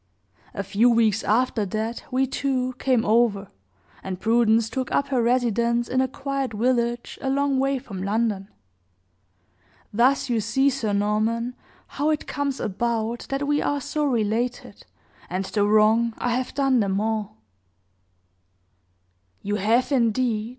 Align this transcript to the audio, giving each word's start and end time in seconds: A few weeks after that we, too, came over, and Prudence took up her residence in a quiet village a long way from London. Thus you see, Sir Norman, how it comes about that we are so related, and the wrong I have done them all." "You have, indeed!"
A 0.55 0.63
few 0.63 0.89
weeks 0.89 1.23
after 1.23 1.63
that 1.63 2.05
we, 2.09 2.25
too, 2.25 2.73
came 2.79 3.05
over, 3.05 3.51
and 4.01 4.19
Prudence 4.19 4.67
took 4.67 4.91
up 4.91 5.09
her 5.09 5.21
residence 5.21 5.87
in 5.87 6.01
a 6.01 6.07
quiet 6.07 6.53
village 6.53 7.19
a 7.21 7.29
long 7.29 7.59
way 7.59 7.77
from 7.77 8.01
London. 8.01 8.49
Thus 9.93 10.27
you 10.27 10.41
see, 10.41 10.71
Sir 10.71 10.91
Norman, 10.91 11.55
how 11.85 12.09
it 12.09 12.25
comes 12.25 12.59
about 12.59 13.27
that 13.29 13.45
we 13.45 13.61
are 13.61 13.79
so 13.79 14.03
related, 14.05 14.87
and 15.29 15.45
the 15.45 15.67
wrong 15.67 16.15
I 16.17 16.31
have 16.35 16.55
done 16.55 16.79
them 16.79 16.99
all." 16.99 17.37
"You 19.43 19.57
have, 19.57 19.91
indeed!" 19.91 20.49